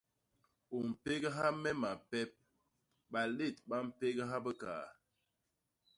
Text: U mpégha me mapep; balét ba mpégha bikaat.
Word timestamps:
U 0.75 0.77
mpégha 0.89 1.47
me 1.63 1.71
mapep; 1.81 2.31
balét 3.11 3.57
ba 3.67 3.77
mpégha 3.87 4.37
bikaat. 4.45 4.91